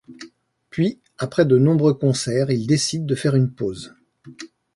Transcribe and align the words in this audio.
Puis 0.71 0.97
après 1.19 1.45
de 1.45 1.59
nombreux 1.59 1.93
concerts, 1.93 2.49
ils 2.49 2.65
décident 2.65 3.05
de 3.05 3.13
faire 3.13 3.35
une 3.35 3.51
pause. 3.53 3.93